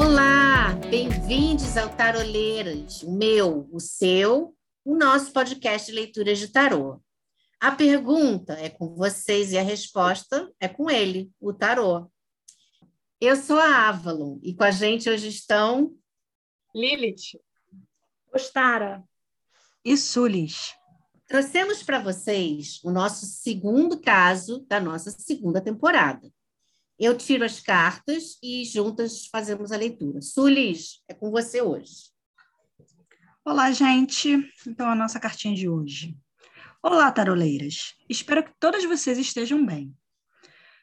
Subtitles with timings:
[0.00, 7.02] Olá, bem-vindos ao Taroleiras, o meu, o seu, o nosso podcast de leituras de tarô.
[7.58, 12.08] A pergunta é com vocês e a resposta é com ele, o tarô.
[13.20, 15.92] Eu sou a Avalon e com a gente hoje estão
[16.72, 17.36] Lilith,
[18.32, 19.02] Ostara
[19.84, 20.74] e Sulis.
[21.26, 26.32] Trouxemos para vocês o nosso segundo caso da nossa segunda temporada.
[26.98, 30.20] Eu tiro as cartas e juntas fazemos a leitura.
[30.20, 32.10] Sulis, é com você hoje.
[33.44, 34.36] Olá, gente.
[34.66, 36.18] Então, a nossa cartinha de hoje.
[36.82, 37.94] Olá, taroleiras.
[38.08, 39.96] Espero que todas vocês estejam bem.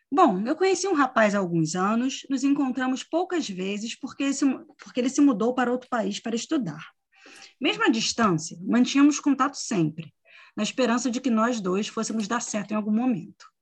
[0.10, 4.46] Bom, eu conheci um rapaz há alguns anos, nos encontramos poucas vezes porque, esse,
[4.82, 6.94] porque ele se mudou para outro país para estudar.
[7.60, 10.14] Mesmo à distância, mantínhamos contato sempre,
[10.56, 13.54] na esperança de que nós dois fôssemos dar certo em algum momento.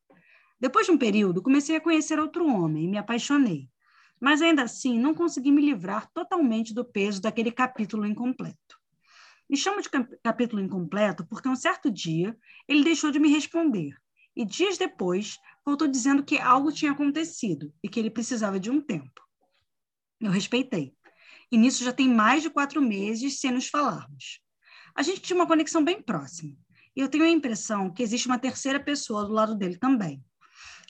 [0.63, 3.69] Depois de um período, comecei a conhecer outro homem e me apaixonei.
[4.17, 8.79] Mas ainda assim, não consegui me livrar totalmente do peso daquele capítulo incompleto.
[9.49, 9.89] Me chamo de
[10.23, 12.33] capítulo incompleto porque um certo dia
[12.65, 13.93] ele deixou de me responder
[14.33, 18.79] e dias depois voltou dizendo que algo tinha acontecido e que ele precisava de um
[18.79, 19.21] tempo.
[20.21, 20.95] Eu respeitei.
[21.51, 24.39] E nisso já tem mais de quatro meses sem nos falarmos.
[24.95, 26.55] A gente tinha uma conexão bem próxima.
[26.95, 30.23] E eu tenho a impressão que existe uma terceira pessoa do lado dele também.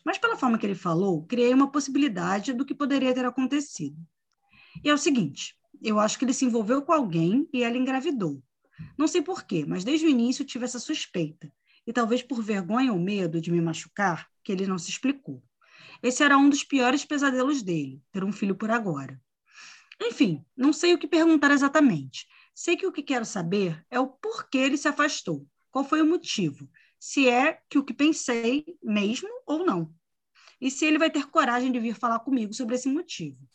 [0.06, 3.98] Mas pela forma que ele falou, criei uma possibilidade do que poderia ter acontecido.
[4.84, 8.42] E é o seguinte, eu acho que ele se envolveu com alguém e ela engravidou.
[8.98, 11.52] Não sei porquê, mas desde o início tive essa suspeita.
[11.86, 15.44] E talvez por vergonha ou medo de me machucar, que ele não se explicou.
[16.02, 19.22] Esse era um dos piores pesadelos dele, ter um filho por agora.
[20.02, 22.28] Enfim, não sei o que perguntar exatamente.
[22.54, 25.48] Sei que o que quero saber é o porquê ele se afastou.
[25.72, 26.70] Qual foi o motivo?
[27.06, 29.94] Se é que o que pensei mesmo ou não.
[30.62, 33.46] E se ele vai ter coragem de vir falar comigo sobre esse motivo.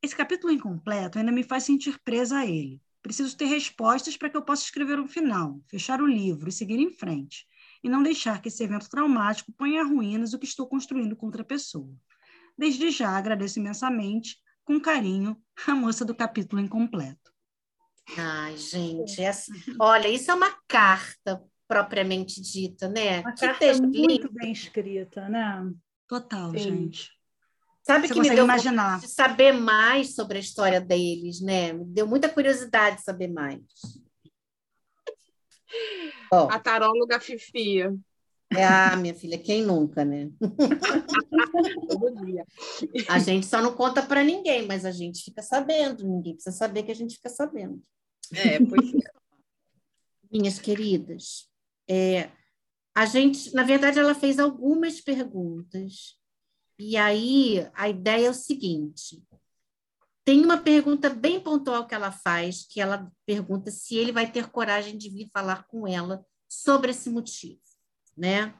[0.00, 2.80] Esse capítulo incompleto ainda me faz sentir presa a ele.
[3.02, 6.78] Preciso ter respostas para que eu possa escrever um final, fechar o livro e seguir
[6.78, 7.44] em frente,
[7.82, 11.26] e não deixar que esse evento traumático ponha a ruínas o que estou construindo com
[11.26, 11.92] outra pessoa.
[12.56, 15.36] Desde já agradeço imensamente, com carinho,
[15.66, 17.32] a moça do capítulo incompleto.
[18.16, 19.52] Ai, gente, essa...
[19.80, 23.20] olha, isso é uma carta propriamente dita, né?
[23.20, 24.32] Uma que carta texto muito lindo.
[24.32, 25.70] bem escrita, né?
[26.08, 26.58] Total, Sim.
[26.58, 27.12] gente.
[27.86, 28.98] Sabe Você que me deu imaginar.
[28.98, 31.72] de saber mais sobre a história deles, né?
[31.72, 33.60] Me deu muita curiosidade de saber mais.
[36.32, 37.96] a taróloga Fifia.
[38.52, 40.28] É, ah, minha filha, quem nunca, né?
[41.88, 42.44] Todo dia.
[43.08, 46.02] A gente só não conta para ninguém, mas a gente fica sabendo.
[46.02, 47.80] Ninguém precisa saber que a gente fica sabendo.
[48.34, 49.20] É, pois é.
[50.32, 51.49] Minhas queridas,
[51.90, 52.30] é,
[52.94, 56.16] a gente, na verdade, ela fez algumas perguntas.
[56.78, 59.20] E aí a ideia é o seguinte:
[60.24, 64.48] tem uma pergunta bem pontual que ela faz, que ela pergunta se ele vai ter
[64.50, 67.60] coragem de vir falar com ela sobre esse motivo,
[68.16, 68.54] né?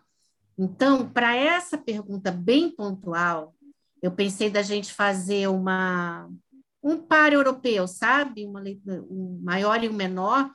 [0.59, 3.55] Então, para essa pergunta bem pontual,
[4.03, 6.29] eu pensei da gente fazer uma
[6.83, 8.45] um par europeu, sabe?
[8.45, 8.63] Uma,
[9.09, 10.51] um maior e um menor,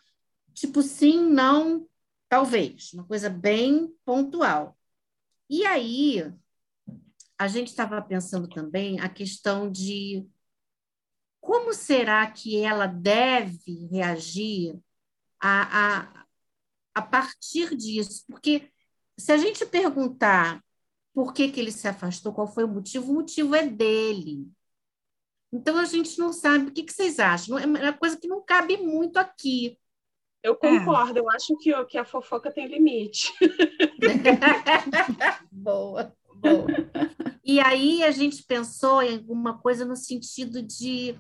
[0.54, 1.88] tipo sim, não,
[2.30, 4.78] Talvez, uma coisa bem pontual.
[5.50, 6.34] E aí,
[7.38, 10.28] a gente estava pensando também a questão de
[11.40, 14.80] como será que ela deve reagir
[15.40, 16.26] a, a,
[16.96, 18.24] a partir disso?
[18.28, 18.72] Porque
[19.18, 20.64] se a gente perguntar
[21.14, 24.48] por que, que ele se afastou, qual foi o motivo, o motivo é dele.
[25.52, 26.68] Então a gente não sabe.
[26.68, 27.58] O que, que vocês acham?
[27.58, 29.80] É uma coisa que não cabe muito aqui.
[30.46, 30.56] Eu é.
[30.56, 31.22] concordo, é.
[31.22, 33.34] eu acho que, que a fofoca tem limite.
[35.52, 36.68] boa, boa.
[37.44, 41.20] E aí a gente pensou em alguma coisa no sentido de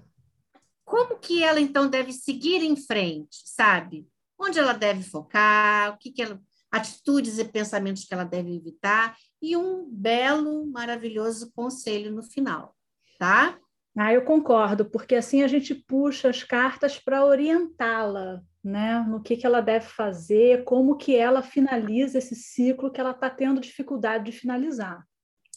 [0.83, 4.07] como que ela então deve seguir em frente, sabe?
[4.39, 6.39] Onde ela deve focar, o que, que ela,
[6.71, 12.75] atitudes e pensamentos que ela deve evitar e um belo, maravilhoso conselho no final,
[13.17, 13.57] tá?
[13.97, 19.37] Ah, eu concordo, porque assim a gente puxa as cartas para orientá-la, né, no que,
[19.37, 24.25] que ela deve fazer, como que ela finaliza esse ciclo que ela está tendo dificuldade
[24.25, 25.05] de finalizar.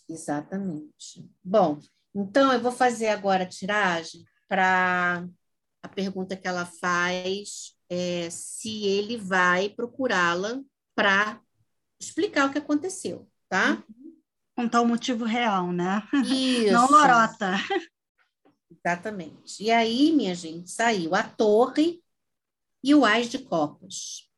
[0.07, 1.27] Exatamente.
[1.43, 1.79] Bom,
[2.15, 5.27] então eu vou fazer agora a tiragem para
[5.83, 10.61] a pergunta que ela faz é se ele vai procurá-la
[10.95, 11.41] para
[11.99, 13.83] explicar o que aconteceu, tá?
[14.55, 16.03] Contar o motivo real, né?
[16.27, 16.73] Isso.
[16.73, 17.55] Não lorota.
[18.71, 19.63] Exatamente.
[19.63, 22.03] E aí, minha gente, saiu a torre
[22.83, 24.29] e o Ás de Copas.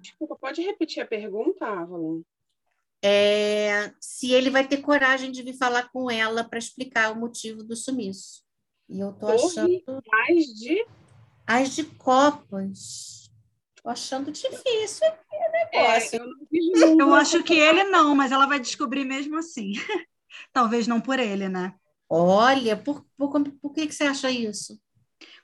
[0.00, 2.22] Desculpa, pode repetir a pergunta, Avalon?
[3.02, 7.62] É, se ele vai ter coragem de vir falar com ela para explicar o motivo
[7.64, 8.42] do sumiço.
[8.88, 10.84] E eu tô Torre achando mais de.
[11.46, 13.30] as de copas.
[13.82, 16.18] Tô achando difícil aqui o É, negócio.
[16.18, 17.00] eu não fiz nenhum.
[17.00, 19.72] Eu acho que ele não, mas ela vai descobrir mesmo assim.
[20.52, 21.74] Talvez não por ele, né?
[22.08, 24.78] Olha, por, por, por que, que você acha isso?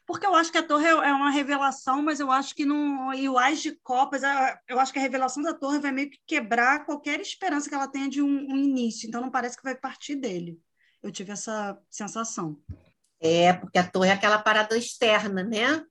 [0.06, 3.12] Porque eu acho que a torre é é uma revelação, mas eu acho que não.
[3.12, 6.10] E o Ás de Copas, é- eu acho que a revelação da torre vai meio
[6.10, 9.08] que quebrar qualquer esperança que ela tenha de um, um início.
[9.08, 10.58] Então não parece que vai partir dele.
[11.02, 12.56] Eu tive essa sensação.
[13.20, 15.82] É, porque a torre é aquela parada externa, né?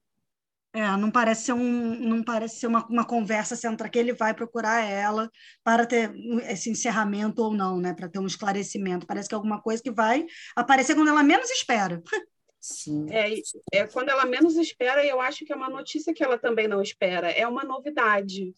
[0.74, 4.34] É, não parece ser, um, não parece ser uma, uma conversa central que ele vai
[4.34, 5.32] procurar ela
[5.64, 6.14] para ter
[6.50, 7.94] esse encerramento ou não, né?
[7.94, 9.08] Para ter um esclarecimento.
[9.08, 12.02] Parece que é alguma coisa que vai aparecer quando ela menos espera.
[12.66, 13.06] Sim.
[13.12, 16.36] É, é quando ela menos espera, e eu acho que é uma notícia que ela
[16.36, 17.30] também não espera.
[17.30, 18.56] É uma novidade.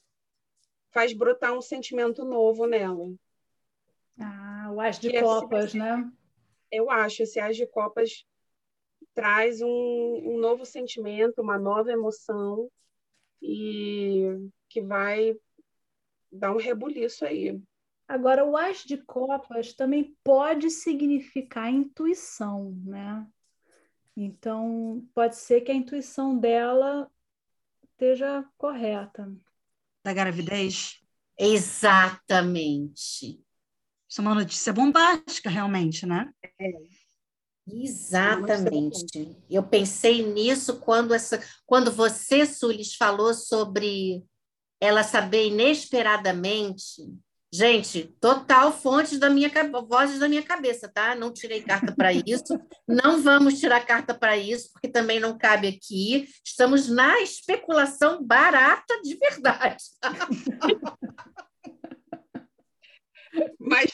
[0.92, 3.14] Faz brotar um sentimento novo nela.
[4.18, 6.10] Ah, o As de E assim, Copas, né?
[6.72, 8.26] Eu acho esse As de Copas
[9.14, 12.72] traz um, um novo sentimento, uma nova emoção
[13.42, 14.24] e
[14.70, 15.36] que vai
[16.32, 17.62] dar um rebuliço aí.
[18.08, 23.28] Agora, o As de Copas também pode significar intuição, né?
[24.20, 27.08] Então, pode ser que a intuição dela
[27.84, 29.32] esteja correta.
[30.04, 31.00] Da gravidez.
[31.38, 33.40] Exatamente.
[34.10, 36.34] Isso é uma notícia bombástica, realmente, né?
[37.68, 39.38] Exatamente.
[39.48, 44.26] Eu pensei nisso quando essa, quando você, Sulis, falou sobre
[44.82, 47.04] ela saber inesperadamente.
[47.52, 49.50] Gente, total fonte da minha
[49.88, 51.16] vozes da minha cabeça, tá?
[51.16, 52.60] Não tirei carta para isso.
[52.86, 56.28] Não vamos tirar carta para isso, porque também não cabe aqui.
[56.46, 59.84] Estamos na especulação barata de verdade.
[63.60, 63.92] Mas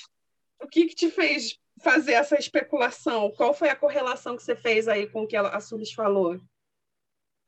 [0.61, 3.31] o que, que te fez fazer essa especulação?
[3.37, 6.41] Qual foi a correlação que você fez aí com o que a Sulis falou?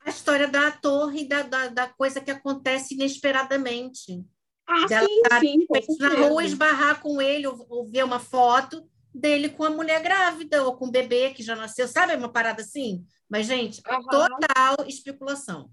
[0.00, 4.24] A história da torre da, da, da coisa que acontece inesperadamente.
[4.66, 5.66] Ah, Dela sim, tá sim,
[6.00, 8.84] na rua esbarrar com ele ou, ou ver uma foto
[9.14, 12.14] dele com a mulher grávida ou com o bebê que já nasceu, sabe?
[12.14, 13.04] Uma parada assim.
[13.28, 14.02] Mas, gente, Aham.
[14.02, 15.70] total especulação.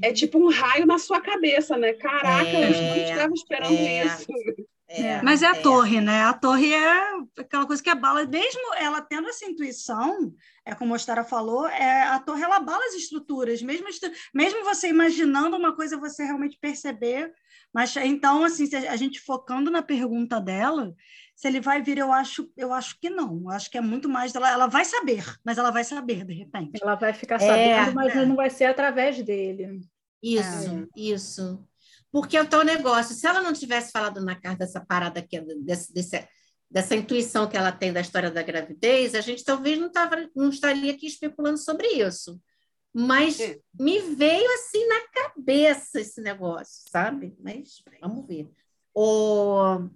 [0.00, 1.92] É tipo um raio na sua cabeça, né?
[1.94, 4.06] Caraca, É, eu não estava esperando é.
[4.06, 4.26] isso.
[4.88, 5.62] É, Mas é a é.
[5.62, 6.22] torre, né?
[6.22, 7.00] A torre é
[7.38, 10.34] aquela coisa que abala, mesmo ela tendo essa intuição,
[10.66, 13.86] é como a Ostara falou, é, a torre ela abala as estruturas, mesmo,
[14.34, 17.32] mesmo você imaginando uma coisa, você realmente perceber.
[17.72, 20.94] Mas então, assim, se a gente focando na pergunta dela,
[21.34, 23.40] se ele vai vir, eu acho, eu acho que não.
[23.44, 24.50] Eu acho que é muito mais dela.
[24.50, 26.78] Ela vai saber, mas ela vai saber de repente.
[26.82, 28.26] Ela vai ficar É, sabendo, mas é.
[28.26, 29.80] não vai ser através dele.
[30.22, 31.66] Isso, isso.
[32.12, 33.14] Porque é o tal negócio.
[33.14, 36.28] Se ela não tivesse falado na carta dessa parada aqui, desse, desse-
[36.70, 40.50] dessa intuição que ela tem da história da gravidez, a gente talvez não, tava, não
[40.50, 42.38] estaria aqui especulando sobre isso.
[42.94, 43.58] Mas É.
[43.78, 47.34] me veio assim na cabeça esse negócio, sabe?
[47.42, 48.50] Mas vamos ver.
[48.94, 49.88] O,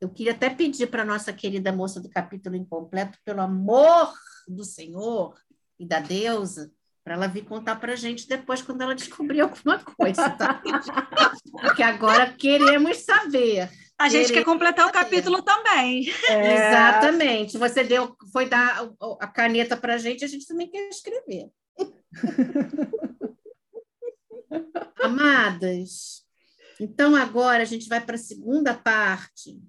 [0.00, 4.12] eu queria até pedir para a nossa querida moça do capítulo incompleto, pelo amor
[4.46, 5.34] do Senhor
[5.78, 6.70] e da deusa,
[7.02, 10.62] para ela vir contar para a gente depois quando ela descobrir alguma coisa, tá?
[11.60, 13.68] Porque agora queremos saber.
[13.98, 15.04] A gente quer completar o saber.
[15.04, 16.08] capítulo também.
[16.28, 17.58] É, Exatamente.
[17.58, 21.48] Você deu, foi dar a- a caneta para a gente, a gente também quer escrever.
[25.02, 26.24] Amadas,
[26.80, 29.60] então agora a gente vai para a segunda parte,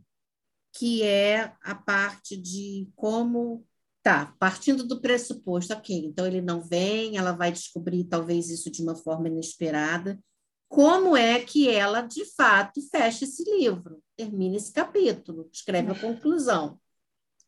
[0.73, 3.65] que é a parte de como.
[4.03, 8.83] Tá, partindo do pressuposto, ok, então ele não vem, ela vai descobrir talvez isso de
[8.83, 10.19] uma forma inesperada.
[10.67, 16.79] Como é que ela, de fato, fecha esse livro, termina esse capítulo, escreve a conclusão.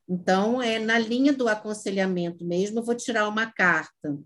[0.09, 4.17] Então, é na linha do aconselhamento mesmo, eu vou tirar uma carta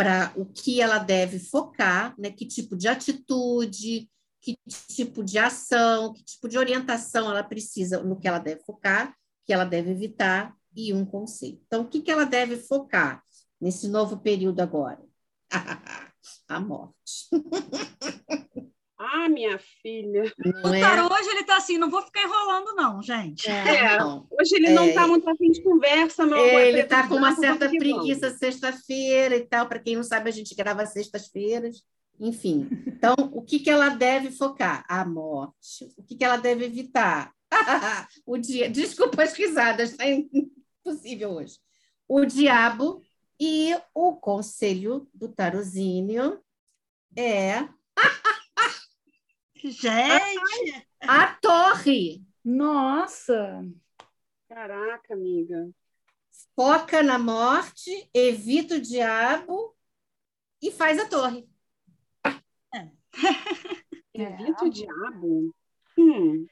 [0.00, 2.30] para o que ela deve focar, né?
[2.30, 4.08] que tipo de atitude,
[4.40, 4.56] que
[4.88, 9.14] tipo de ação, que tipo de orientação ela precisa, no que ela deve focar,
[9.44, 11.60] que ela deve evitar, e um conselho.
[11.66, 13.22] Então, o que, que ela deve focar
[13.60, 15.02] nesse novo período agora?
[16.48, 17.28] a morte.
[19.02, 20.30] Ah, minha filha.
[20.38, 20.80] Não O é?
[20.80, 23.48] tarô hoje ele tá assim, não vou ficar enrolando, não, gente.
[23.48, 24.26] É, Não.
[24.30, 24.88] hoje ele não É.
[24.90, 26.36] está muito afim de conversa, não.
[26.36, 29.66] Ele é está com uma certa preguiça sexta-feira e tal.
[29.66, 31.82] Para quem não sabe, a gente grava sextas-feiras.
[32.20, 32.68] Enfim.
[32.86, 34.84] Então, o que, que ela deve focar?
[34.86, 35.90] A morte.
[35.96, 37.32] O que, que ela deve evitar?
[38.26, 38.68] o dia.
[38.68, 41.56] Desculpa as risadas, está impossível hoje.
[42.06, 43.00] O diabo
[43.40, 46.38] e o conselho do Tarosínio
[47.16, 47.66] é
[49.64, 52.22] Gente, a torre.
[52.44, 53.64] Nossa.
[54.48, 55.70] Caraca, amiga.
[56.56, 59.74] foca na morte, evita o diabo
[60.62, 61.48] e faz a torre.
[64.14, 65.54] Evita o diabo?
[65.98, 66.46] Hum.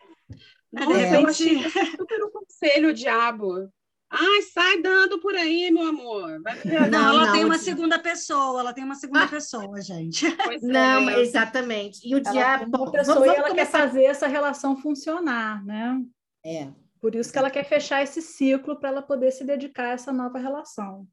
[0.76, 3.72] É, Nossa, de eu repente- achei ia ser super um conselho, o diabo.
[4.10, 6.40] Ai, sai dando por aí, meu amor.
[6.42, 6.90] Vai ver.
[6.90, 9.28] Não, ela não, tem uma segunda pessoa, ela tem uma segunda Ah.
[9.28, 10.24] pessoa, gente.
[10.50, 11.20] Pois Não, é.
[11.20, 12.00] exatamente.
[12.08, 12.58] E o Ela diabo.
[12.64, 13.78] tem uma bom, pessoa vamos, e vamos ela quer começar.
[13.88, 16.02] fazer essa relação funcionar, né?
[16.44, 16.72] É.
[17.00, 20.12] Por isso que ela quer fechar esse ciclo para ela poder se dedicar a essa
[20.12, 21.06] nova relação.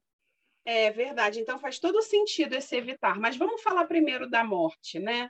[0.65, 1.39] É verdade.
[1.41, 3.19] Então faz todo sentido esse evitar.
[3.19, 5.29] Mas vamos falar primeiro da morte, né?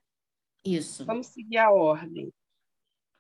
[0.64, 1.04] Isso.
[1.06, 2.32] Vamos seguir a ordem.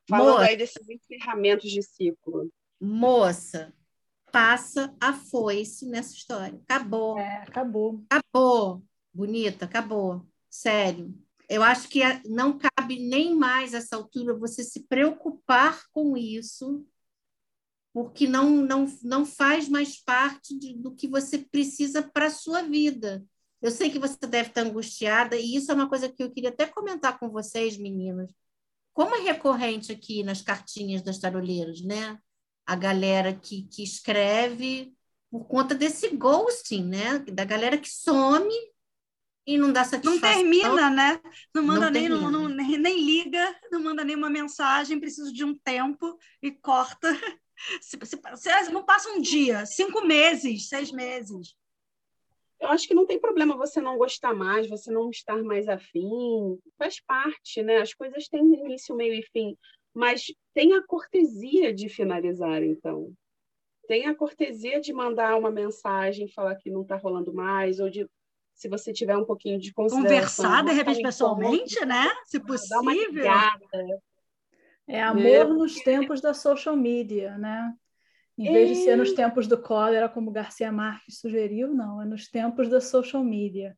[0.08, 0.46] Falando Moça.
[0.46, 2.50] aí desses encerramentos de ciclo.
[2.80, 3.74] Moça,
[4.36, 6.60] passa a foice nessa história.
[6.68, 7.18] Acabou.
[7.18, 8.04] É, acabou.
[8.10, 8.84] Acabou.
[9.14, 10.28] Bonita, acabou.
[10.50, 11.18] Sério.
[11.48, 16.86] Eu acho que não cabe nem mais essa altura você se preocupar com isso,
[17.94, 22.62] porque não, não, não faz mais parte de- do que você precisa para a sua
[22.62, 23.24] vida.
[23.62, 26.50] Eu sei que você deve estar angustiada, e isso é uma coisa que eu queria
[26.50, 28.30] até comentar com vocês, meninas.
[28.92, 32.20] Como é recorrente aqui nas cartinhas das taroleiras, né?
[32.66, 34.94] A galera que, que escreve
[35.30, 37.20] por conta desse ghosting, né?
[37.20, 38.54] Da galera que some
[39.46, 40.20] e não dá Não satisfação.
[40.22, 41.22] termina, né?
[41.54, 45.44] Não manda Não nem, não, não- nem, nem liga, não manda nenhuma mensagem, preciso de
[45.44, 47.10] um tempo e corta.
[47.82, 51.56] Se, se- se- não passa um dia, cinco meses, seis meses.
[52.60, 56.60] Eu acho que não tem problema você não gostar mais, você não estar mais afim.
[56.78, 57.78] Faz parte, né?
[57.78, 59.58] As coisas têm início, meio e fim.
[59.96, 63.14] Mas tenha a cortesia de finalizar, então.
[63.88, 68.06] Tenha a cortesia de mandar uma mensagem, falar que não está rolando mais, ou de,
[68.54, 70.46] se você tiver um pouquinho de consideração.
[70.46, 72.12] Conversar, de repente, pessoalmente, né?
[72.26, 73.14] Se encontro, Dar uma possível.
[73.14, 73.66] ligada.
[74.88, 77.74] É amor É, nos tempos da social media, né?
[78.38, 82.28] Em vez de ser nos tempos do cólera, como Garcia Marques sugeriu, não, é nos
[82.28, 83.78] tempos da social media.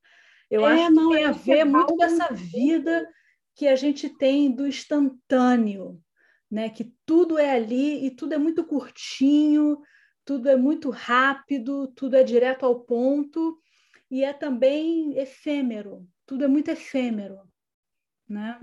[0.50, 3.08] Eu É, acho que não, tem é a ver muito com essa vida
[3.56, 6.02] que a gente tem do instantâneo,
[6.50, 6.70] né?
[6.70, 9.82] Que tudo é ali e tudo é muito curtinho,
[10.26, 13.60] tudo é muito rápido, tudo é direto ao ponto
[14.10, 17.40] e é também efêmero, tudo é muito efêmero,
[18.28, 18.60] né?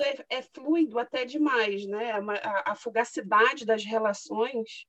[0.00, 2.12] é, é fluido até demais, né?
[2.12, 4.86] A, a fugacidade das relações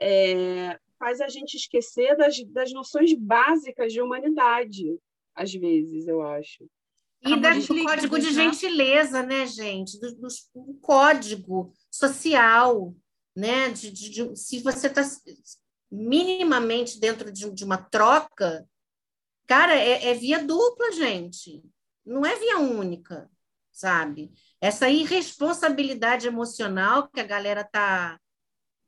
[0.00, 4.98] é, faz a gente esquecer das, das noções básicas de humanidade,
[5.34, 6.68] às vezes, eu acho.
[7.24, 9.98] E da, do código de gentileza, né, gente?
[10.00, 12.94] Do, do, do código social,
[13.36, 13.70] né?
[13.70, 15.02] De, de- de- se você está
[15.90, 18.66] minimamente dentro de, de uma troca,
[19.46, 21.62] cara, é, é via dupla, gente.
[22.04, 23.30] Não é via única,
[23.70, 24.32] sabe?
[24.60, 28.18] Essa irresponsabilidade emocional que a galera tá.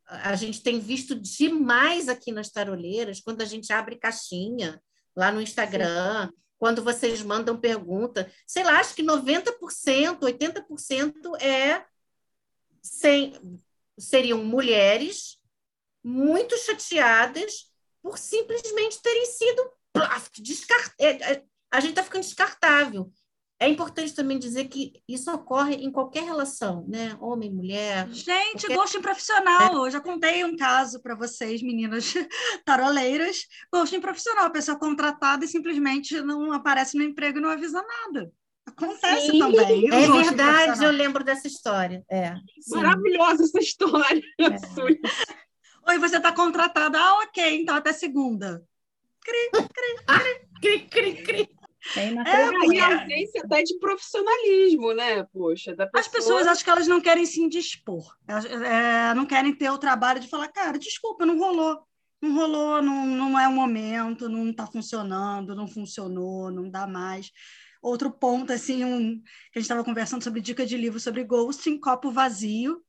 [0.06, 4.80] A gente tem visto demais aqui nas taroleiras, quando a gente abre caixinha
[5.16, 6.30] lá no Instagram,
[6.64, 11.84] quando vocês mandam pergunta, sei lá, acho que 90%, 80% é
[12.80, 13.38] sem,
[13.98, 15.38] seriam mulheres
[16.02, 20.30] muito chateadas por simplesmente terem sido plaf,
[20.98, 23.12] é, é, a gente está ficando descartável.
[23.64, 27.16] É importante também dizer que isso ocorre em qualquer relação, né?
[27.20, 28.06] Homem, mulher.
[28.10, 29.84] Gente, Porque- ghosting profissional.
[29.86, 32.12] Eu já contei um caso para vocês, meninas
[32.64, 33.46] taroleiras.
[33.72, 38.30] Ghosting profissional, a pessoa contratada e simplesmente não aparece no emprego e não avisa nada.
[38.66, 39.38] Acontece Sim.
[39.38, 39.86] também.
[39.92, 42.04] É verdade, eu lembro dessa história.
[42.10, 42.34] É.
[42.68, 45.90] Maravilhosa essa história, É.
[45.90, 46.98] Oi, você está contratada.
[46.98, 48.62] Ah, ok, então até segunda.
[49.20, 49.50] Cri,
[50.88, 51.50] cri, cri.
[51.96, 52.82] É E inacreditável.
[52.82, 55.24] a ausência até de profissionalismo, né?
[55.24, 56.38] Poxa, da As pessoa...
[56.38, 58.16] pessoas acham que elas não querem se indispor.
[58.26, 61.82] Elas é, não querem ter o trabalho de falar, cara, desculpa, não rolou.
[62.20, 67.30] Não rolou, não, não é o momento, não está funcionando, não funcionou, não dá mais.
[67.82, 69.20] Outro ponto, assim, um,
[69.52, 72.82] que a gente estava conversando sobre dica de livro sobre ghosting, Copo Vazio,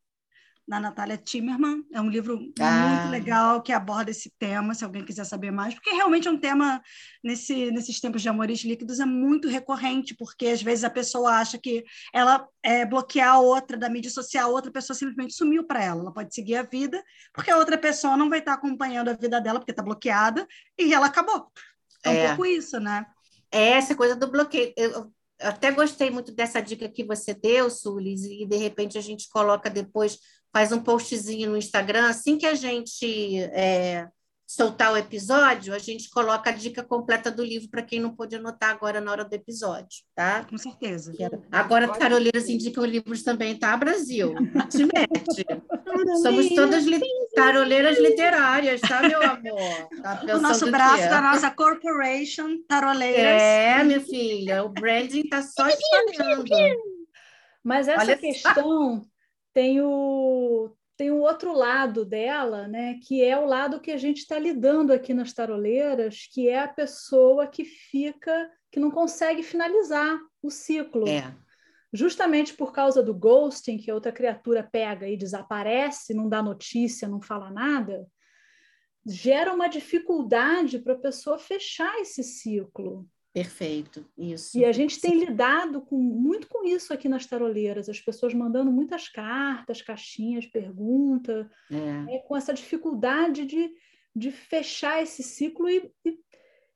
[0.67, 1.83] da Natália Timmerman.
[1.93, 2.87] É um livro Ah.
[2.89, 6.39] muito legal que aborda esse tema, se alguém quiser saber mais, porque realmente é um
[6.39, 6.81] tema,
[7.23, 11.57] nesse, nesses tempos de amores líquidos, é muito recorrente, porque às vezes a pessoa acha
[11.59, 15.83] que ela é, bloquear a outra da mídia social, a outra pessoa simplesmente sumiu para
[15.83, 16.01] ela.
[16.01, 17.03] Ela pode seguir a vida,
[17.33, 20.47] porque a outra pessoa não vai estar acompanhando a vida dela, porque está bloqueada,
[20.79, 21.51] e ela acabou.
[22.03, 22.27] É um É.
[22.29, 23.05] pouco isso, né?
[23.51, 24.73] É essa coisa do bloqueio.
[24.75, 29.27] Eu até gostei muito dessa dica que você deu, Sulis, e de repente a gente
[29.29, 30.17] coloca depois,
[30.55, 34.07] faz um postzinho no Instagram, assim que a gente é,
[34.47, 38.37] soltar o episódio, a gente coloca a dica completa do livro para quem não pôde
[38.37, 40.45] anotar agora na hora do episódio, tá?
[40.49, 41.11] Com certeza.
[41.51, 44.33] Agora, Taroleiras indicam livros também, tá, Brasil?
[44.69, 45.45] Te mete.
[46.21, 47.01] Somos todas li
[47.35, 49.89] taroleiras literárias, tá, meu amor?
[50.01, 53.41] Tá o nosso braço da nossa corporation, Taroleiras.
[53.41, 56.45] É, minha filha, o branding tá só espalhando.
[57.61, 59.14] Mas essa Olha questão só.
[59.55, 64.19] Tem o tem o outro lado dela, né, que é o lado que a gente
[64.19, 70.17] está lidando aqui nas taroleiras, que é a pessoa que fica, que não consegue finalizar
[70.41, 71.05] o ciclo.
[71.05, 71.35] É.
[71.91, 77.21] Justamente por causa do ghosting, que outra criatura pega e desaparece, não dá notícia, não
[77.21, 78.07] fala nada,
[79.05, 83.05] gera uma dificuldade para a pessoa fechar esse ciclo.
[83.35, 84.57] Perfeito, isso.
[84.57, 88.71] E a gente tem lidado com, muito com isso aqui nas taroleiras, as pessoas mandando
[88.71, 92.15] muitas cartas, caixinhas, perguntas, é.
[92.15, 93.73] é, com essa dificuldade de,
[94.15, 96.17] de fechar esse ciclo e, e,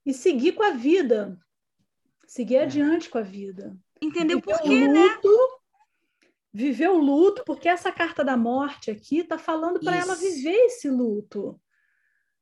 [0.07, 1.39] e seguir com a vida,
[2.27, 2.63] seguir é.
[2.63, 3.73] adiante com a vida.
[4.01, 5.01] Entendeu por quê, né?
[5.01, 5.59] luto, né?
[6.51, 10.89] Viver o luto, porque essa carta da morte aqui está falando para ela viver esse
[10.89, 11.57] luto.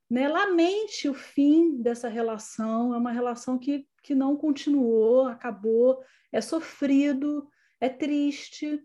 [0.09, 0.27] Né?
[0.27, 7.45] Lamente o fim dessa relação, é uma relação que que não continuou, acabou, é sofrido,
[7.77, 8.81] é triste,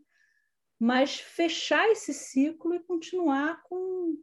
[0.80, 4.16] mas fechar esse ciclo e continuar com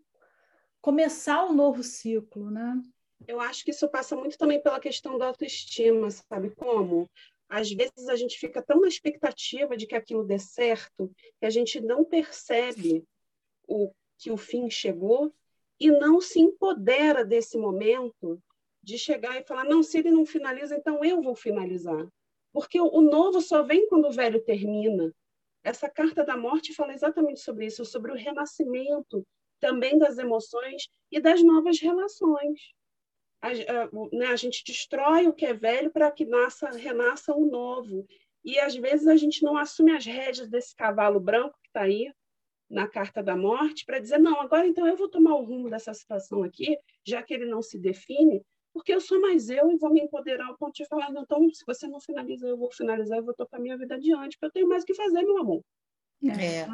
[0.81, 2.81] começar um novo ciclo, né?
[3.25, 7.09] Eu acho que isso passa muito também pela questão da autoestima, sabe como?
[7.47, 11.49] Às vezes a gente fica tão na expectativa de que aquilo dê certo que a
[11.49, 13.05] gente não percebe
[13.65, 15.33] o que o fim chegou
[15.79, 18.41] e não se empodera desse momento
[18.83, 22.07] de chegar e falar: não, se ele não finaliza, então eu vou finalizar.
[22.51, 25.13] Porque o novo só vem quando o velho termina.
[25.63, 29.25] Essa carta da morte fala exatamente sobre isso, sobre o renascimento
[29.59, 32.73] também das emoções e das novas relações.
[33.41, 37.45] A, a, né, a gente destrói o que é velho para que nasça, renasça o
[37.45, 38.07] novo.
[38.43, 42.11] E às vezes a gente não assume as rédeas desse cavalo branco que está aí
[42.69, 45.93] na carta da morte para dizer não, agora então eu vou tomar o rumo dessa
[45.93, 49.91] situação aqui, já que ele não se define, porque eu sou mais eu e vou
[49.91, 53.25] me empoderar ao ponto de falar, então, se você não finaliza, eu vou finalizar, eu
[53.25, 55.63] vou tocar minha vida adiante, porque eu tenho mais o que fazer, meu amor.
[56.21, 56.67] É.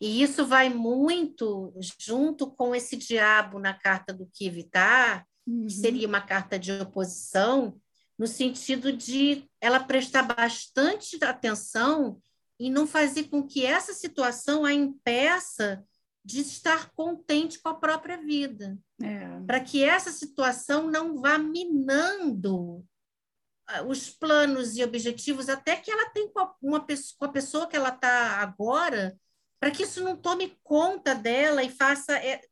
[0.00, 5.66] E isso vai muito junto com esse diabo na carta do Kivitar, uhum.
[5.66, 7.80] que seria uma carta de oposição,
[8.18, 12.20] no sentido de ela prestar bastante atenção
[12.60, 15.82] e não fazer com que essa situação a impeça
[16.22, 18.78] de estar contente com a própria vida.
[19.02, 19.40] É.
[19.46, 22.84] Para que essa situação não vá minando
[23.66, 26.86] ah, os planos e objetivos até que ela tem com a, uma,
[27.18, 29.18] com a pessoa que ela está agora,
[29.58, 32.42] para que isso não tome conta dela e faça é,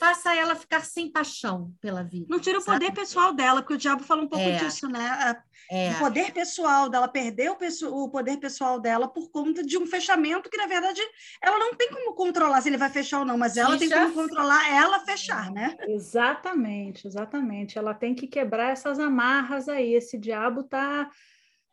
[0.00, 2.24] faça ela ficar sem paixão pela vida.
[2.30, 2.78] Não tira o sabe?
[2.78, 5.36] poder pessoal dela, porque o diabo fala um pouco é, disso, né?
[5.70, 5.90] É.
[5.90, 7.58] O poder pessoal dela, perder o,
[7.92, 11.02] o poder pessoal dela por conta de um fechamento que, na verdade,
[11.42, 14.14] ela não tem como controlar se ele vai fechar ou não, mas ela tem como
[14.14, 15.76] controlar ela fechar, né?
[15.86, 17.76] Exatamente, exatamente.
[17.76, 19.92] Ela tem que quebrar essas amarras aí.
[19.92, 21.10] Esse diabo tá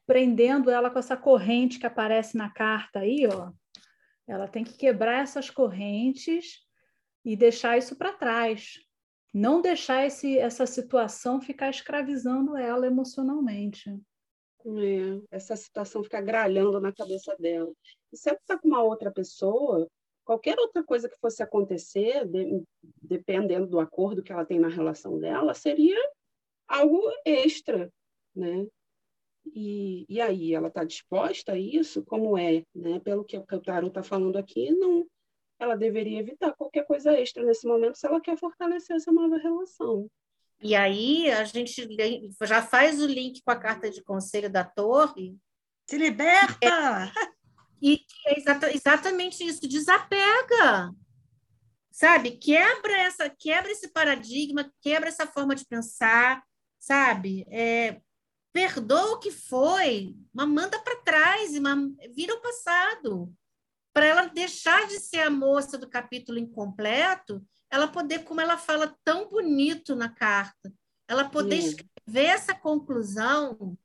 [0.05, 3.51] prendendo ela com essa corrente que aparece na carta aí, ó.
[4.27, 6.66] Ela tem que quebrar essas correntes
[7.27, 8.79] e deixar isso para trás.
[9.33, 13.89] Não deixar esse, essa situação ficar escravizando ela emocionalmente.
[14.65, 17.69] É, essa situação ficar gralhando na cabeça dela.
[18.13, 19.89] E se ela está com uma outra pessoa,
[20.23, 22.63] qualquer outra coisa que fosse acontecer, de,
[23.01, 25.99] dependendo do acordo que ela tem na relação dela, seria
[26.65, 27.91] algo extra,
[28.33, 28.65] né?
[29.53, 32.05] E, e aí, ela está disposta a isso?
[32.05, 32.63] Como é?
[32.73, 32.99] Né?
[33.01, 35.05] Pelo que o Tarot está falando aqui, não,
[35.59, 40.09] ela deveria evitar qualquer coisa extra nesse momento se ela quer fortalecer essa nova relação.
[40.61, 41.87] E aí a gente
[42.43, 45.37] já faz o link com a carta de conselho da torre.
[45.87, 46.65] Se liberta!
[46.65, 47.11] É,
[47.81, 50.91] e é exata, exatamente isso, desapega.
[51.91, 52.31] Sabe?
[52.31, 56.43] Quebra essa, quebra esse paradigma, quebra essa forma de pensar,
[56.79, 57.45] sabe?
[57.49, 57.99] É,
[58.53, 61.61] perdoa o que foi, mas manda para trás, e
[62.13, 63.33] vira o passado
[63.97, 68.95] para ela deixar de ser a moça do capítulo incompleto, ela poder, como ela fala
[69.03, 70.71] tão bonito na carta,
[71.07, 73.75] ela poder escrever essa conclusão,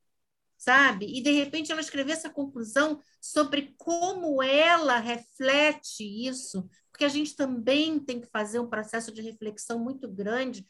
[0.58, 1.06] sabe?
[1.06, 7.34] E de repente ela escrever essa conclusão sobre como ela reflete isso, porque a gente
[7.34, 10.66] também tem que fazer um processo de reflexão muito grande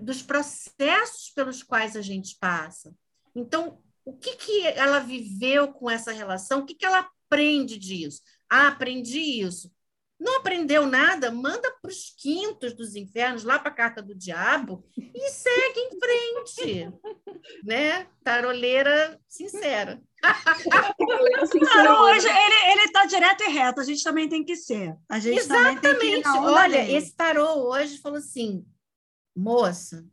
[0.00, 2.92] dos processos pelos quais a gente passa.
[3.32, 6.62] Então, o que, que ela viveu com essa relação?
[6.62, 8.22] O que, que ela aprende disso?
[8.50, 9.70] Ah, aprendi isso.
[10.18, 11.30] Não aprendeu nada?
[11.30, 15.98] Manda para os quintos dos infernos, lá para a carta do diabo, e segue em
[15.98, 16.90] frente.
[17.64, 18.06] né?
[18.24, 20.02] Taroleira sincera.
[21.50, 24.96] Claro, hoje ele está direto e reto, a gente também tem que ser.
[25.08, 26.26] A gente Exatamente.
[26.28, 26.96] Olha, dele.
[26.96, 28.64] esse tarô hoje falou assim:
[29.36, 30.04] moça,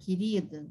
[0.00, 0.66] querida.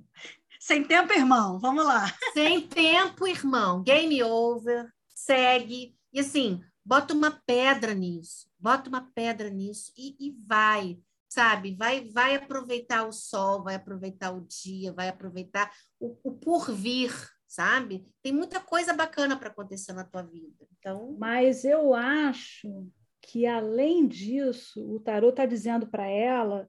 [0.60, 2.14] Sem tempo, irmão, vamos lá.
[2.34, 3.82] Sem tempo, irmão.
[3.82, 5.96] Game over, segue.
[6.14, 11.76] E assim, bota uma pedra nisso, bota uma pedra nisso e, e vai, sabe?
[11.76, 17.14] Vai, vai aproveitar o sol, vai aproveitar o dia, vai aproveitar o, o porvir,
[17.48, 18.06] sabe?
[18.22, 20.68] Tem muita coisa bacana para acontecer na tua vida.
[20.78, 22.88] Então, mas eu acho
[23.22, 26.68] que além disso, o tarot está dizendo para ela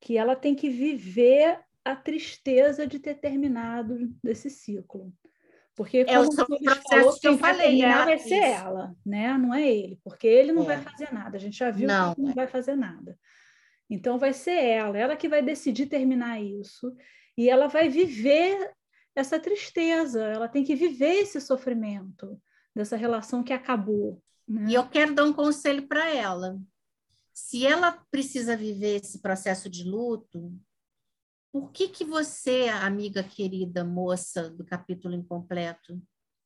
[0.00, 5.12] que ela tem que viver a tristeza de ter terminado esse ciclo.
[5.74, 8.44] Porque é o processo falou, que eu falei, é, vai ser isso.
[8.44, 9.38] ela, né?
[9.38, 10.76] Não é ele, porque ele não é.
[10.76, 11.36] vai fazer nada.
[11.36, 12.34] A gente já viu não, que ele não é.
[12.34, 13.18] vai fazer nada.
[13.88, 16.94] Então vai ser ela, ela que vai decidir terminar isso
[17.36, 18.72] e ela vai viver
[19.14, 22.40] essa tristeza, ela tem que viver esse sofrimento
[22.74, 24.22] dessa relação que acabou.
[24.46, 24.66] Né?
[24.70, 26.58] E eu quero dar um conselho para ela.
[27.32, 30.52] Se ela precisa viver esse processo de luto,
[31.52, 36.00] por que, que você, amiga querida moça do capítulo incompleto,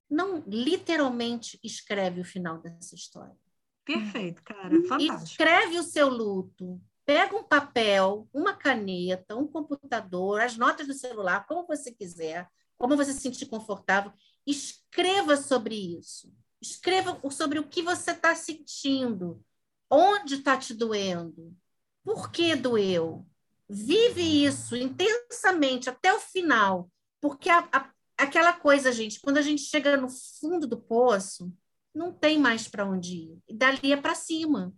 [0.09, 3.37] não literalmente escreve o final dessa história?
[3.85, 4.71] Perfeito, cara.
[4.89, 5.25] Fantástico.
[5.25, 6.81] Escreve o seu luto.
[7.05, 12.97] Pega um papel, uma caneta, um computador, as notas do celular, como você quiser, como
[12.97, 14.11] você se sentir confortável.
[14.47, 16.33] Escreva sobre isso.
[16.63, 19.45] Escreva sobre o que você está sentindo.
[19.91, 21.55] Onde está te doendo?
[22.03, 23.27] Por que doeu?
[23.69, 29.63] Vive isso intensamente até o final, porque a, a, aquela coisa, gente, quando a gente
[29.63, 31.53] chega no fundo do poço,
[31.95, 34.75] não tem mais para onde ir, e dali é para cima.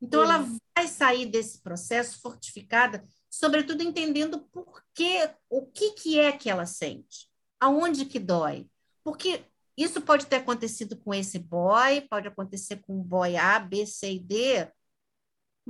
[0.00, 6.32] Então, ela vai sair desse processo fortificada, sobretudo entendendo por que, o que, que é
[6.32, 8.66] que ela sente, aonde que dói.
[9.04, 9.44] Porque
[9.76, 14.12] isso pode ter acontecido com esse boy, pode acontecer com o boy A, B, C
[14.12, 14.68] e D,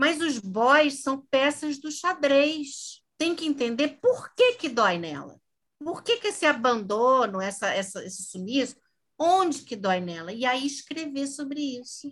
[0.01, 3.03] mas os boys são peças do xadrez.
[3.19, 5.39] Tem que entender por que, que dói nela.
[5.79, 8.77] Por que, que esse abandono, essa, essa, esse sumiço,
[9.19, 10.33] onde que dói nela?
[10.33, 12.09] E aí escrever sobre isso.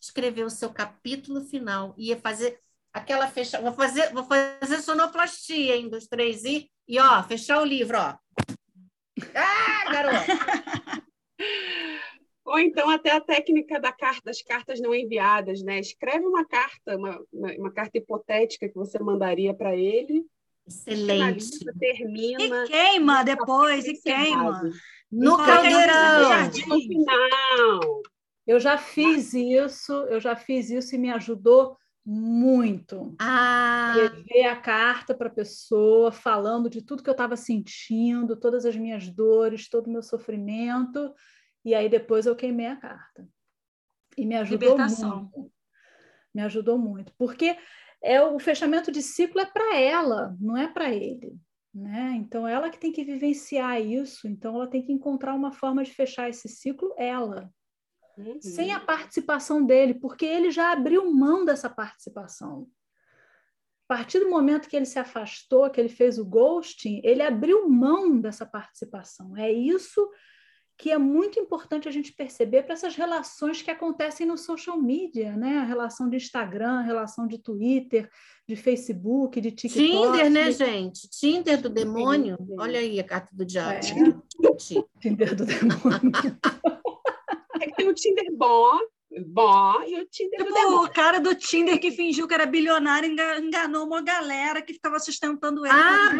[0.00, 1.96] Escrever o seu capítulo final.
[1.98, 2.60] Ia fazer
[2.92, 3.60] aquela fecha.
[3.60, 8.16] Vou fazer, vou fazer sonoplastia, hein, dos três e, e ó, fechar o livro, ó.
[9.34, 10.30] Ah, garoto!
[12.44, 15.80] Ou então até a técnica da carta, das cartas não enviadas, né?
[15.80, 20.26] Escreve uma carta, uma, uma carta hipotética que você mandaria para ele.
[20.66, 21.58] Excelente.
[21.58, 22.64] Finaliza, termina.
[22.64, 24.62] E queima depois, e queima.
[25.10, 26.50] No caldeirão.
[26.68, 28.02] No final.
[28.46, 33.14] Eu já fiz isso, eu já fiz isso e me ajudou muito.
[33.18, 33.94] Ah.
[33.96, 38.76] Escrever a carta para a pessoa, falando de tudo que eu estava sentindo, todas as
[38.76, 41.10] minhas dores, todo o meu sofrimento
[41.64, 43.28] e aí depois eu queimei a carta.
[44.16, 45.52] E me ajudou muito.
[46.34, 47.12] Me ajudou muito.
[47.16, 47.56] Porque
[48.02, 51.36] é o fechamento de ciclo é para ela, não é para ele.
[51.74, 52.12] Né?
[52.16, 55.90] Então, ela que tem que vivenciar isso, então ela tem que encontrar uma forma de
[55.90, 57.50] fechar esse ciclo, ela.
[58.16, 58.40] Uhum.
[58.40, 62.68] Sem a participação dele, porque ele já abriu mão dessa participação.
[63.88, 67.68] A partir do momento que ele se afastou, que ele fez o ghosting, ele abriu
[67.68, 69.36] mão dessa participação.
[69.36, 70.08] É isso
[70.76, 75.36] que é muito importante a gente perceber para essas relações que acontecem no social media,
[75.36, 75.58] né?
[75.58, 78.10] A relação de Instagram, a relação de Twitter,
[78.46, 79.86] de Facebook, de TikTok.
[79.86, 81.08] Tinder, né, gente?
[81.08, 82.36] Tinder do demônio.
[82.58, 83.74] Olha aí a carta do diabo.
[83.74, 83.80] É.
[85.00, 86.10] Tinder do demônio.
[87.60, 88.78] é que tem o Tinder bom,
[89.26, 93.86] Bom, e o Tinder tipo, o cara do Tinder que fingiu que era bilionário enganou
[93.86, 95.74] uma galera que ficava sustentando ele.
[95.74, 96.10] Ah,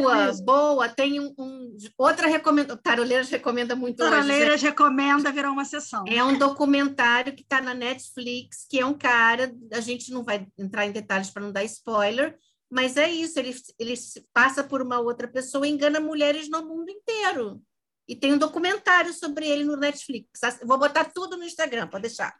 [0.00, 0.88] boa, boa.
[0.88, 2.80] Tem um, um outra recomendação.
[2.82, 4.66] Taroleiras recomenda muito Taroleiras hoje.
[4.66, 6.04] recomenda virar uma sessão.
[6.08, 10.46] É um documentário que está na Netflix, que é um cara, a gente não vai
[10.58, 12.36] entrar em detalhes para não dar spoiler,
[12.70, 13.94] mas é isso, ele, ele
[14.32, 17.60] passa por uma outra pessoa e engana mulheres no mundo inteiro.
[18.08, 20.28] E tem um documentário sobre ele no Netflix.
[20.64, 22.34] Vou botar tudo no Instagram, pode deixar.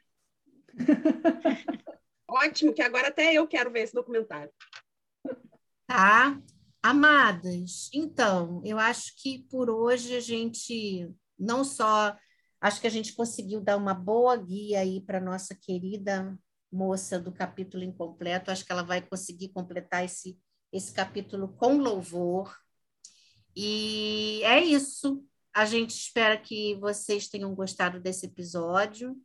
[2.29, 4.53] Ótimo, que agora até eu quero ver esse documentário.
[5.87, 6.41] Tá.
[6.83, 12.17] Amadas, então, eu acho que por hoje a gente não só
[12.61, 16.37] acho que a gente conseguiu dar uma boa guia aí para nossa querida
[16.73, 18.51] moça do capítulo incompleto.
[18.51, 20.39] Acho que ela vai conseguir completar esse,
[20.73, 22.57] esse capítulo com louvor.
[23.55, 25.23] E é isso.
[25.55, 29.17] A gente espera que vocês tenham gostado desse episódio.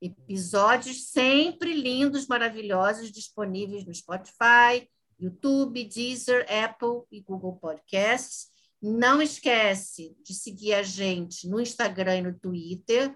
[0.00, 8.48] episódios sempre lindos, maravilhosos, disponíveis no Spotify, YouTube, Deezer, Apple e Google Podcasts.
[8.80, 13.14] Não esquece de seguir a gente no Instagram e no Twitter.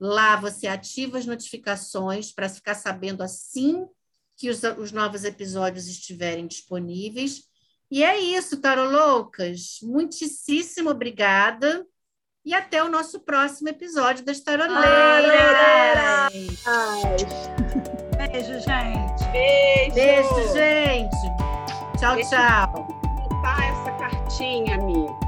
[0.00, 3.86] Lá você ativa as notificações para ficar sabendo assim
[4.36, 7.42] que os, os novos episódios estiverem disponíveis.
[7.90, 9.78] E é isso, Loucas.
[9.82, 11.86] Muitíssimo obrigada.
[12.44, 16.30] E até o nosso próximo episódio das Taroleiras.
[18.18, 19.24] Beijo, gente.
[19.32, 19.94] Beijo.
[19.94, 21.16] Beijo, gente.
[21.98, 22.88] Tchau, Deixa tchau.
[23.40, 25.23] Tá essa cartinha, amigo.